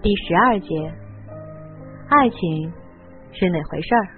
[0.00, 0.68] 第十二节，
[2.08, 2.72] 爱情
[3.32, 4.08] 是哪回事儿？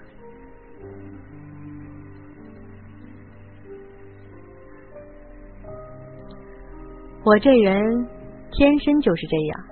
[7.25, 7.83] 我这人
[8.53, 9.65] 天生就是这样，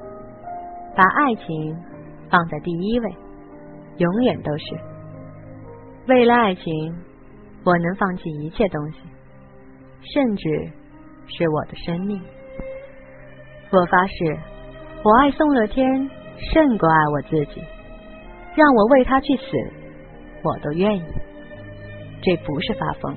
[0.97, 1.77] 把爱情
[2.31, 3.17] 放在第一位，
[3.99, 4.65] 永远都是。
[6.07, 6.65] 为了爱情，
[7.65, 9.01] 我能放弃一切东西，
[10.15, 10.73] 甚至
[11.27, 12.19] 是我的生命。
[13.71, 14.39] 我发誓，
[15.05, 16.11] 我爱宋乐天
[16.53, 17.63] 胜过爱我自己，
[18.57, 19.45] 让我为他去死，
[20.43, 21.03] 我都愿意。
[22.21, 23.15] 这不是发疯，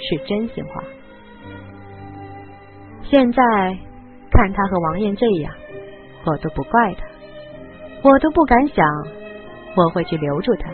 [0.00, 0.82] 是真心话。
[3.04, 3.42] 现在
[4.32, 5.54] 看他和王艳这样，
[6.24, 7.06] 我都不怪他，
[8.02, 8.84] 我都不敢想
[9.76, 10.70] 我会去留住他。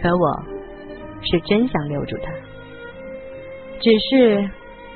[0.00, 0.42] 可我
[1.20, 2.32] 是真想留住他，
[3.78, 4.50] 只是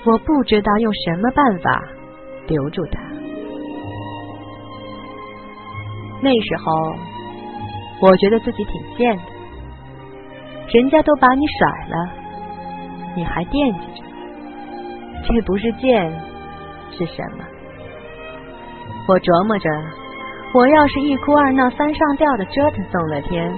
[0.06, 1.88] 我不知道用什么办法
[2.48, 3.03] 留住他。
[6.24, 6.72] 那时候
[8.00, 9.22] 我觉得自己挺贱的，
[10.72, 12.08] 人家都把你甩了，
[13.14, 14.02] 你还惦记着。
[15.26, 16.10] 这不是贱
[16.92, 17.44] 是什么？
[19.06, 19.68] 我琢磨着，
[20.54, 23.54] 我要是一哭二闹三上吊的折腾宋乐天，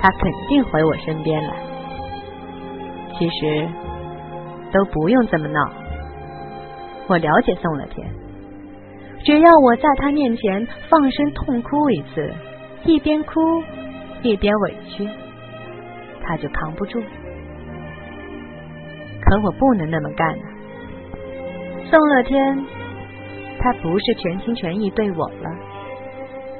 [0.00, 1.54] 他肯定回我身边来。
[3.16, 3.68] 其实
[4.72, 5.60] 都不用这么闹，
[7.06, 8.04] 我了解宋乐天，
[9.28, 12.32] 只要我在他面前放声痛哭一次，
[12.84, 13.62] 一边哭
[14.22, 15.06] 一边委屈，
[16.22, 16.98] 他就扛不住。
[19.20, 20.44] 可我不能那么干呢。
[21.90, 22.64] 宋乐天，
[23.58, 25.50] 他不是全心全意对我了，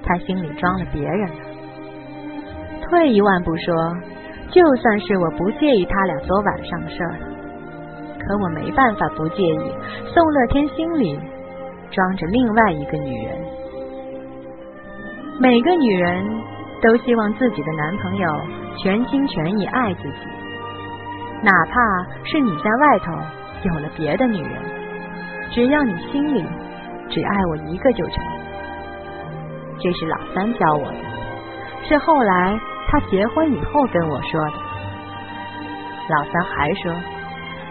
[0.02, 1.36] 他心里装了别人了。
[2.82, 3.74] 退一万步说，
[4.50, 7.16] 就算是我不介意他俩昨晚上的事儿，
[8.18, 9.72] 可我没办法不介意
[10.12, 11.18] 宋乐天心里
[11.90, 13.38] 装着另外一个女人。
[15.40, 16.24] 每个女人
[16.82, 18.28] 都希望自己的男朋友
[18.82, 20.26] 全心全意爱自己，
[21.42, 21.80] 哪怕
[22.24, 23.12] 是你在外头
[23.62, 24.52] 有了别的女人。
[25.50, 26.44] 只要你心里
[27.08, 28.22] 只爱我一个就成，
[29.78, 34.52] 这是老三教我的，是后来他结婚以后跟我说的。
[36.10, 36.92] 老三还说，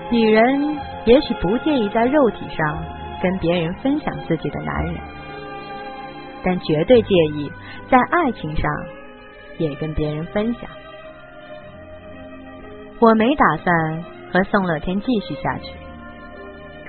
[0.10, 2.78] 女人也许不介意在肉体上
[3.22, 4.96] 跟别人分享自己的男人，
[6.44, 7.52] 但绝对介意
[7.90, 8.72] 在爱情上
[9.58, 10.70] 也跟别人分享。
[13.00, 15.72] 我没打算和宋乐天继续下去。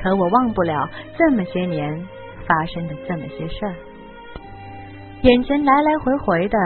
[0.02, 2.06] 可我忘不了这么些年
[2.46, 3.74] 发生的这么些事儿，
[5.22, 6.58] 眼前来来回回的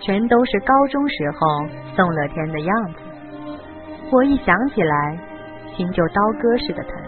[0.00, 3.00] 全都是高中时候宋乐天的样子，
[4.10, 5.18] 我一想起来
[5.76, 7.01] 心就刀割似的疼。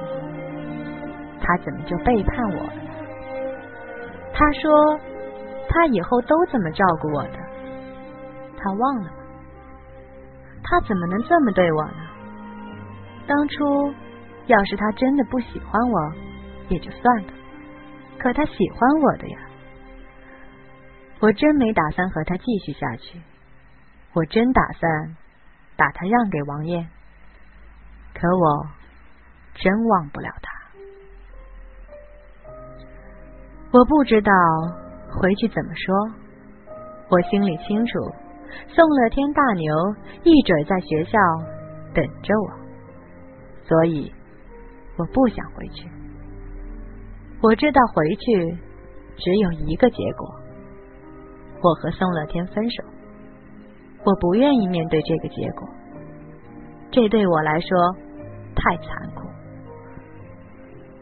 [1.45, 2.73] 他怎么就背叛我了？
[4.33, 4.99] 他说
[5.69, 7.39] 他以后都这么照顾我的，
[8.57, 9.17] 他忘了吗？
[10.65, 12.01] 他怎么能这么对我呢？
[13.29, 13.95] 当初。
[14.47, 16.13] 要是他真的不喜欢我，
[16.69, 17.33] 也就算了。
[18.19, 19.39] 可他喜欢我的呀，
[21.21, 23.19] 我真没打算和他继续下去。
[24.13, 25.17] 我真打算
[25.79, 26.87] 把他让给王爷，
[28.13, 28.67] 可我
[29.55, 30.64] 真忘不了他。
[33.75, 34.31] 我不知道
[35.11, 35.97] 回去怎么说，
[37.11, 37.99] 我心里清楚，
[38.69, 39.75] 宋乐天大牛
[40.23, 41.19] 一准在学校
[41.93, 42.51] 等着我，
[43.67, 44.13] 所以。
[44.97, 45.91] 我不想回去，
[47.43, 48.57] 我知道回去
[49.17, 50.33] 只有一个结果，
[51.61, 52.85] 我和宋乐天分手。
[54.05, 55.69] 我不愿意面对这个结果，
[56.93, 57.97] 这对我来说
[58.55, 59.29] 太残酷。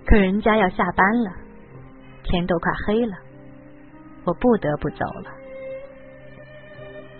[0.06, 1.32] 可人家要下班了，
[2.24, 3.16] 天都快黑了，
[4.24, 5.30] 我不得不走了。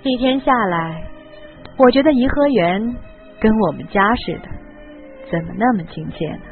[0.03, 1.05] 一天下来，
[1.77, 2.97] 我觉得颐和园
[3.41, 4.49] 跟我们家似的，
[5.31, 6.43] 怎么那么亲切呢？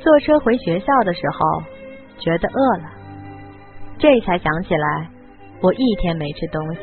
[0.00, 1.62] 坐车回学校的时候，
[2.18, 2.90] 觉得饿了，
[3.98, 5.08] 这才想起来
[5.60, 6.80] 我一天没吃东西。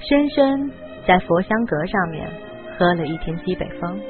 [0.00, 0.70] 深深
[1.06, 2.28] 在佛香阁上面
[2.76, 4.00] 喝了一天西北风。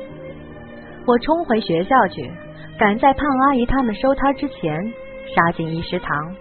[1.07, 2.33] 我冲回学校去，
[2.79, 4.93] 赶在胖阿姨他们收摊之前，
[5.35, 6.37] 杀进一食堂，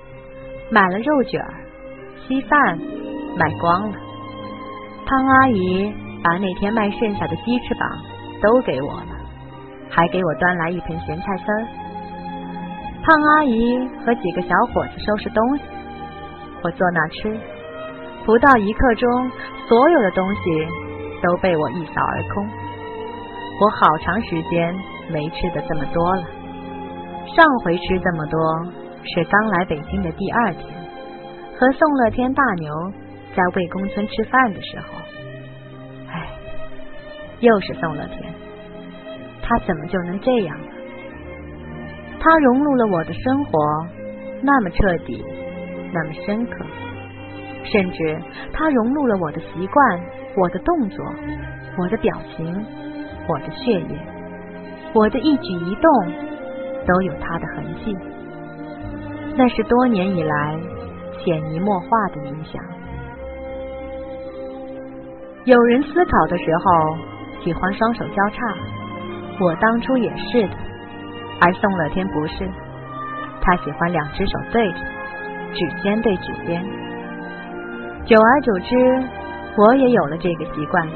[0.71, 1.39] 买了肉卷、
[2.27, 2.80] 稀饭，
[3.38, 3.97] 卖光了。
[5.06, 5.94] 胖阿姨
[6.24, 7.88] 把那天卖剩下的鸡翅膀
[8.41, 9.07] 都给我了。
[9.95, 11.68] 还给我端来一盆咸菜丝儿。
[13.03, 15.63] 胖阿姨和几个小伙子收拾东西，
[16.63, 17.39] 我坐那吃。
[18.25, 19.31] 不到一刻钟，
[19.68, 20.41] 所有的东西
[21.21, 22.50] 都被我一扫而空。
[23.62, 24.75] 我好长时间
[25.11, 26.23] 没吃的这么多了。
[27.35, 28.39] 上回吃这么多，
[29.03, 30.65] 是刚来北京的第二天，
[31.57, 32.73] 和宋乐天大牛
[33.35, 34.85] 在魏公村吃饭的时候。
[36.09, 36.27] 唉，
[37.39, 38.33] 又是宋乐天，
[39.41, 40.67] 他怎么就能这样呢？
[42.19, 43.59] 他融入了我的生活，
[44.41, 45.23] 那么彻底，
[45.91, 46.65] 那么深刻，
[47.65, 48.21] 甚至
[48.53, 50.01] 他融入了我的习惯、
[50.38, 51.05] 我的动作、
[51.77, 52.65] 我的表情、
[53.27, 54.00] 我的血液，
[54.94, 55.92] 我的一举一动
[56.88, 57.98] 都有他的痕迹。
[59.36, 60.60] 那是多年以来
[61.24, 62.63] 潜移默化的影响。
[65.45, 66.98] 有人思考的时候
[67.44, 68.56] 喜欢双手交叉，
[69.40, 70.56] 我当初也是的。
[71.42, 72.48] 而宋乐天不是，
[73.42, 74.80] 他喜欢两只手对着，
[75.54, 76.63] 指尖对指尖。
[78.06, 79.04] 久而久之，
[79.57, 80.88] 我也有了这个习惯，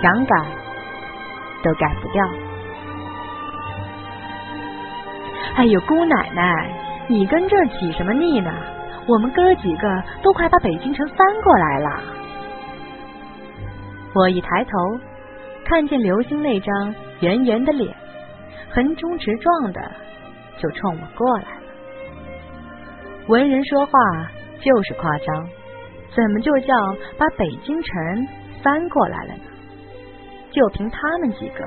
[0.00, 0.36] 想改
[1.62, 2.24] 都改不掉。
[5.56, 6.70] 哎呦，姑奶奶，
[7.08, 8.52] 你跟这儿起什么腻呢？
[9.06, 12.02] 我们哥几个都快把北京城翻过来了。
[14.14, 14.70] 我一抬头，
[15.64, 17.96] 看见刘星那张圆圆的脸。
[18.70, 19.80] 横冲直撞的
[20.58, 21.62] 就冲我过来了。
[23.28, 23.92] 文人说话
[24.60, 25.48] 就是夸张，
[26.14, 26.74] 怎么就叫
[27.16, 28.28] 把北京城
[28.62, 29.40] 翻过来了呢？
[30.50, 31.66] 就凭他们几个，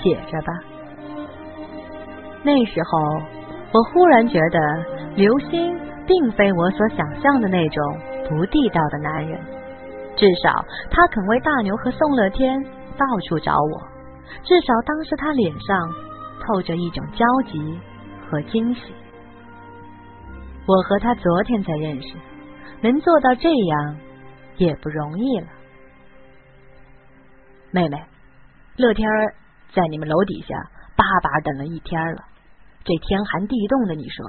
[0.00, 0.52] 写着吧。
[2.46, 2.98] 那时候，
[3.72, 4.60] 我忽然觉得
[5.16, 5.76] 刘星
[6.06, 7.98] 并非我所想象的那种
[8.28, 9.36] 不地道的男人，
[10.14, 12.62] 至少他肯为大牛和宋乐天
[12.96, 13.82] 到处找我。
[14.44, 15.92] 至少当时他脸上
[16.40, 17.80] 透着一种焦急
[18.30, 18.94] 和惊喜。
[20.68, 22.14] 我和他昨天才认识，
[22.80, 23.96] 能做到这样
[24.56, 25.48] 也不容易了。
[27.72, 28.00] 妹妹，
[28.76, 29.08] 乐天
[29.74, 30.54] 在你们楼底下
[30.96, 32.22] 巴巴等了一天了，
[32.86, 34.24] 这天寒地冻的，你说？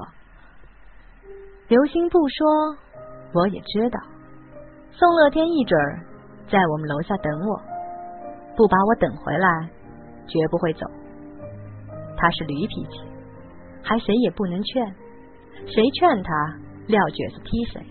[1.67, 2.47] 刘星不说，
[3.33, 3.99] 我也知道。
[4.91, 6.01] 宋乐天一准儿
[6.49, 7.61] 在我们楼下等我，
[8.55, 9.69] 不把我等回来。
[10.27, 10.85] 绝不会走，
[12.17, 12.99] 他是驴脾气，
[13.81, 14.85] 还谁也不能劝，
[15.65, 16.57] 谁劝他
[16.87, 17.81] 撂蹶子踢谁。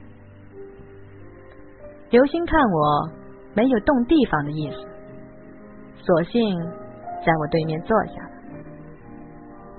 [2.11, 3.11] 刘星看我
[3.55, 4.87] 没有动地方的意思，
[6.03, 6.61] 索性
[7.25, 8.31] 在我对面坐下了。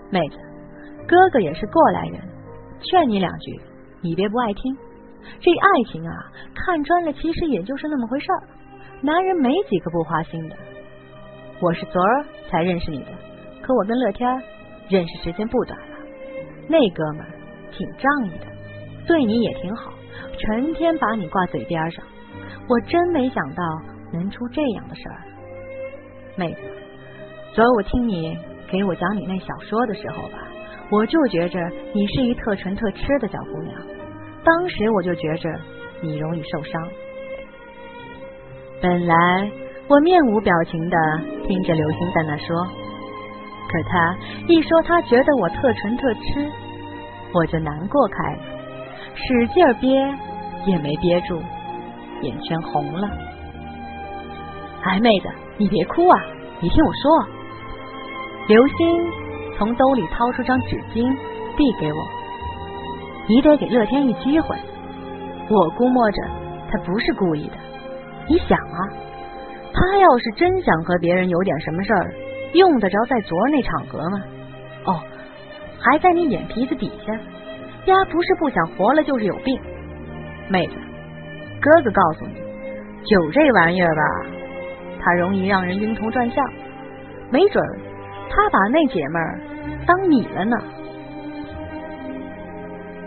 [0.10, 0.38] 妹子，
[1.08, 2.20] 哥哥也是过来人，
[2.82, 3.62] 劝你两句，
[4.02, 4.78] 你别不爱听。
[5.40, 6.14] 这爱情啊，
[6.54, 8.44] 看穿了其实也就是那么回事儿，
[9.02, 10.56] 男人没几个不花心的。
[11.60, 13.12] 我是昨儿才认识你的，
[13.62, 14.30] 可我跟乐天
[14.90, 15.98] 认识时间不短了。
[16.68, 17.28] 那哥们儿
[17.72, 18.46] 挺仗义的，
[19.08, 19.92] 对你也挺好，
[20.38, 22.04] 成天把你挂嘴边上。
[22.70, 23.64] 我真没想到
[24.12, 25.22] 能出这样的事儿。
[26.36, 26.60] 妹子，
[27.54, 28.38] 昨儿我听你
[28.70, 30.47] 给我讲你那小说的时候吧，
[30.90, 31.60] 我就觉着
[31.94, 33.82] 你是一特纯特痴的小姑娘。
[34.44, 35.50] 当时我就觉着
[36.02, 36.88] 你容易受伤。
[38.82, 39.52] 本来。
[39.90, 40.98] 我面无表情的
[41.48, 44.18] 听着刘星在那说，可他
[44.50, 46.52] 一说他觉得我特纯特痴，
[47.34, 48.40] 我就难过开了，
[49.16, 49.90] 使劲憋
[50.66, 51.42] 也没憋住，
[52.22, 53.10] 眼圈红了。
[54.82, 56.22] 哎，妹子，你别哭啊，
[56.60, 57.28] 你听我说。
[58.50, 59.12] 刘星
[59.58, 61.16] 从兜里掏出张纸巾
[61.58, 62.00] 递给我，
[63.28, 64.56] 你得给乐天一机会。
[65.50, 66.22] 我估摸着
[66.70, 67.54] 他不是故意的，
[68.28, 68.80] 你想啊。
[69.74, 72.14] 他要是真想和别人有点什么事儿，
[72.54, 74.24] 用得着在昨儿那场合吗？
[74.86, 75.00] 哦，
[75.80, 77.14] 还在你眼皮子底下，
[77.86, 79.60] 丫不是不想活了，就是有病。
[80.50, 80.74] 妹子，
[81.62, 82.34] 哥哥告诉你，
[83.06, 84.02] 酒这玩意儿吧，
[85.00, 86.44] 它容易让人晕头转向，
[87.30, 87.80] 没准儿
[88.30, 89.40] 他把那姐们儿
[89.88, 90.58] 当你了呢。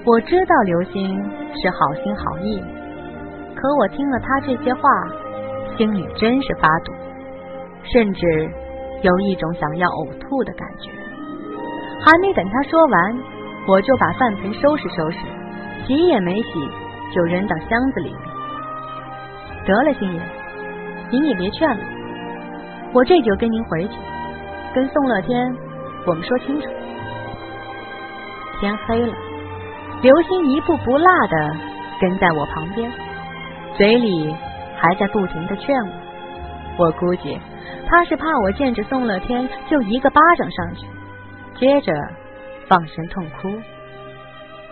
[0.06, 1.14] 我知道刘星
[1.54, 2.60] 是好心好意，
[3.54, 4.80] 可我听了他这些话。
[5.76, 6.92] 心里真是发堵，
[7.84, 8.50] 甚至
[9.00, 10.90] 有一种想要呕吐的感觉。
[12.04, 13.18] 还没等他说完，
[13.66, 15.18] 我就把饭盆收拾收拾，
[15.86, 16.48] 洗也没洗
[17.14, 18.14] 就扔到箱子里。
[19.64, 20.20] 得了，星爷，
[21.10, 21.82] 您也别劝了，
[22.92, 23.94] 我这就跟您回去，
[24.74, 25.56] 跟宋乐天
[26.06, 26.68] 我们说清楚。
[28.60, 29.14] 天黑了，
[30.02, 31.56] 刘星一步不落的
[32.00, 32.90] 跟在我旁边，
[33.76, 34.34] 嘴里。
[34.82, 35.76] 还在不停的劝
[36.78, 37.38] 我，我估计
[37.86, 40.86] 他是怕我见着宋乐天就一个巴掌上去，
[41.58, 41.92] 接着
[42.66, 43.50] 放声痛哭。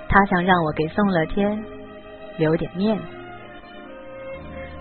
[0.09, 1.63] 他想让我给宋乐天
[2.39, 3.05] 留点面子。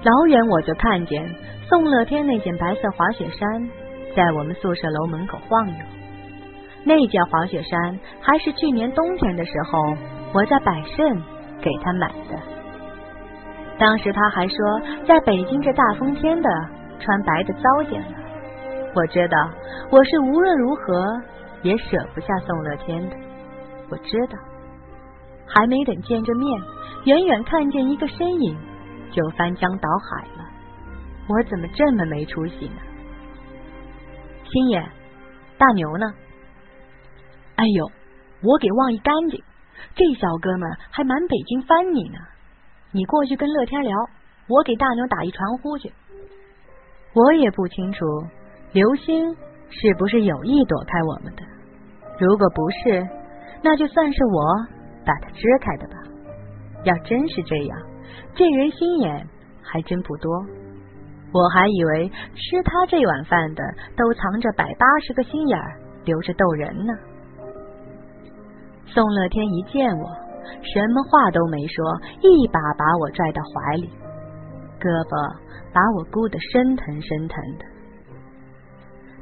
[0.04, 1.36] 老远我就看见
[1.68, 3.70] 宋乐天那件白色滑雪衫
[4.16, 5.86] 在我们宿舍楼门口晃悠，
[6.88, 9.78] 那件滑雪衫还是去年冬天的时候
[10.34, 11.22] 我在百盛
[11.62, 12.40] 给他买的。
[13.78, 14.58] 当时他还说，
[15.06, 16.50] 在北京这大风天的
[16.98, 18.18] 穿白的糟践了。
[18.96, 19.38] 我知道
[19.92, 21.22] 我是无论如何
[21.62, 23.16] 也舍不下宋乐天的。
[23.90, 24.38] 我知道，
[25.46, 26.62] 还没等见着面，
[27.04, 28.58] 远远看见一个身影
[29.12, 30.46] 就翻江倒海了。
[31.28, 32.82] 我怎么这么没出息呢？
[34.46, 34.82] 星爷，
[35.58, 36.14] 大牛呢？
[37.58, 37.92] 哎呦，
[38.44, 39.44] 我给忘一干净，
[39.96, 42.20] 这小哥们还满北京翻你呢。
[42.92, 43.98] 你过去跟乐天聊，
[44.48, 45.92] 我给大牛打一传呼去。
[47.14, 48.06] 我也不清楚
[48.74, 49.36] 刘星
[49.70, 51.42] 是不是有意躲开我们的。
[52.20, 53.08] 如果不是，
[53.64, 54.42] 那就算是我
[55.04, 55.96] 把他支开的吧。
[56.84, 57.80] 要真是这样，
[58.36, 59.28] 这人心眼
[59.64, 60.32] 还真不多。
[61.34, 63.64] 我还以为吃他这碗饭的
[63.98, 66.94] 都藏着百八十个心眼儿，留着逗人呢。
[68.94, 70.10] 宋乐天一见我，
[70.64, 71.86] 什么话都没说，
[72.22, 73.90] 一把把我拽到怀里，
[74.80, 75.38] 胳膊
[75.74, 77.66] 把我箍得生疼生疼的。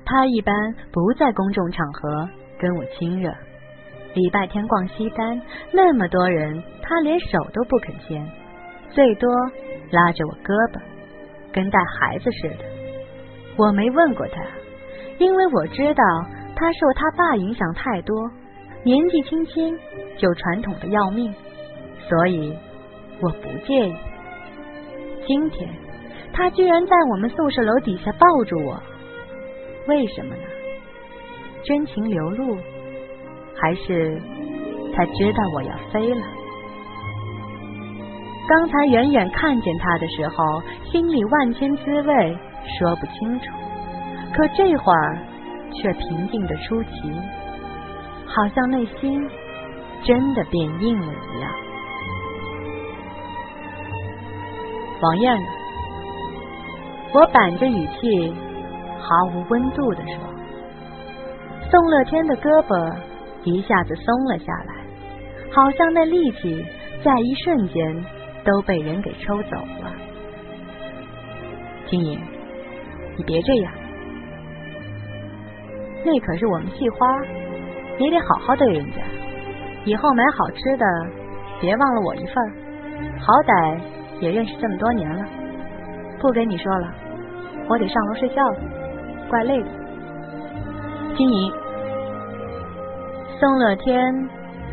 [0.05, 0.53] 他一般
[0.91, 2.29] 不在公众场合
[2.59, 3.33] 跟我亲热，
[4.13, 5.41] 礼拜天逛西单，
[5.73, 8.25] 那么多人，他连手都不肯牵，
[8.91, 9.27] 最多
[9.91, 10.79] 拉着我胳膊。
[11.51, 12.65] 跟带孩子似的，
[13.57, 14.43] 我没问过他，
[15.17, 16.03] 因为我知道
[16.53, 18.29] 他受他爸影响太多，
[18.85, 19.75] 年纪轻轻
[20.15, 21.33] 就传统的要命，
[22.07, 22.55] 所以
[23.19, 23.95] 我不介意。
[25.25, 25.67] 今天
[26.31, 28.79] 他居然在我们宿舍楼底下抱住我，
[29.87, 30.43] 为什么呢？
[31.63, 32.59] 真情流露，
[33.59, 34.21] 还是
[34.95, 36.21] 他知道我要飞了？
[38.47, 40.61] 刚才远远看见他的时候，
[40.91, 42.37] 心里万千滋味
[42.77, 43.45] 说不清楚，
[44.31, 45.17] 可这会儿
[45.73, 47.11] 却平静的出奇，
[48.35, 49.29] 好像内心
[50.03, 51.51] 真的变硬了一样。
[55.01, 55.41] 王燕？
[57.13, 58.33] 我板着语气，
[58.99, 60.19] 毫无温度的说。
[61.71, 62.95] 宋乐天的胳膊
[63.43, 64.75] 一下子松了下来，
[65.51, 66.65] 好像那力气
[67.03, 68.05] 在一瞬间。
[68.45, 69.91] 都被人给抽走了，
[71.87, 72.21] 金莹，
[73.17, 73.73] 你别这样，
[76.05, 77.07] 那可是我们系花，
[77.97, 78.97] 你得好好对人家。
[79.85, 80.85] 以后买好吃的，
[81.61, 82.35] 别忘了我一份
[83.19, 83.79] 好歹
[84.19, 85.23] 也认识这么多年了。
[86.19, 86.87] 不跟你说了，
[87.69, 88.57] 我得上楼睡觉了，
[89.29, 89.67] 怪累的。
[91.15, 91.53] 金莹，
[93.39, 94.03] 宋乐天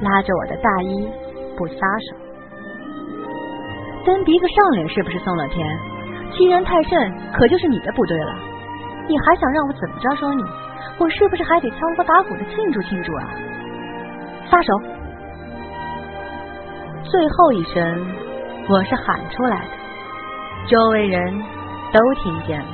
[0.00, 1.09] 拉着我的大衣
[1.57, 2.17] 不撒手。
[4.05, 5.64] 蹬鼻子上脸是不是宋乐天？
[6.33, 8.35] 欺人太甚，可就是你的不对了。
[9.07, 10.43] 你还想让我怎么着说你？
[10.99, 13.29] 我是不是还得敲锣打鼓的庆祝庆祝啊？
[14.51, 14.73] 撒手！
[17.05, 18.15] 最后一声
[18.69, 19.71] 我是喊出来的，
[20.69, 21.43] 周围人
[21.93, 22.67] 都听见了。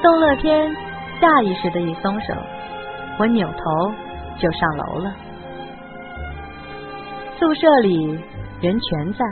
[0.00, 0.74] 宋乐天
[1.20, 2.34] 下意识的一松手，
[3.18, 3.92] 我扭头
[4.38, 5.14] 就上楼了。
[7.38, 8.22] 宿舍里
[8.60, 9.24] 人全在。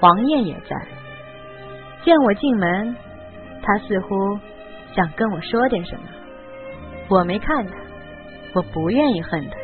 [0.00, 0.76] 王艳也在，
[2.02, 2.96] 见我进门，
[3.62, 4.38] 他似乎
[4.94, 6.02] 想跟我说点什么。
[7.10, 7.74] 我没看他，
[8.54, 9.56] 我不愿意恨他，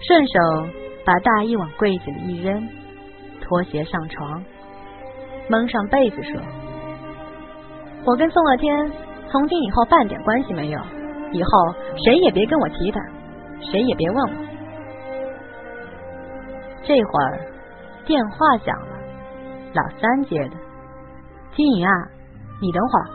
[0.00, 0.68] 顺手
[1.04, 2.68] 把大衣往柜子里一扔，
[3.40, 4.44] 拖鞋上床，
[5.48, 6.40] 蒙上被子说
[8.04, 8.90] ：“我跟宋乐天
[9.30, 10.80] 从今以后半点关系没有，
[11.30, 11.50] 以后
[12.04, 13.00] 谁也别跟我提他，
[13.60, 14.42] 谁也别问我。”
[16.82, 17.38] 这会儿
[18.04, 18.88] 电话响了。
[19.72, 20.56] 老三接的，
[21.56, 21.92] 金莹啊，
[22.60, 23.06] 你等会儿，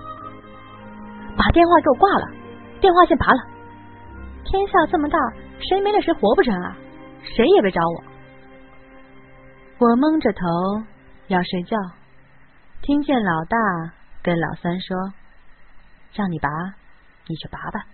[1.38, 2.26] 把电话给我挂了，
[2.80, 3.40] 电话线拔了。
[4.46, 5.18] 天下这么大，
[5.60, 6.76] 谁没了谁活不成啊？
[7.24, 8.04] 谁也别找我。
[9.80, 10.40] 我蒙着头
[11.28, 11.78] 要睡觉，
[12.82, 13.58] 听见老大
[14.24, 15.14] 跟老三说
[16.14, 16.50] ：“让你拔，
[17.28, 17.86] 你就拔吧。”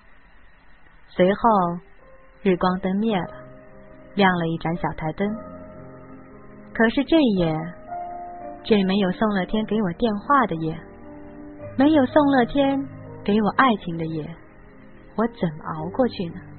[1.10, 1.40] 随后
[2.42, 3.34] 日光灯灭了，
[4.16, 5.28] 亮了一盏小台灯。
[6.74, 7.56] 可是这夜。
[8.68, 10.76] 这没有宋乐天给我电话的夜，
[11.78, 12.84] 没有宋乐天
[13.24, 14.28] 给我爱情的夜，
[15.16, 16.55] 我怎么熬过去呢？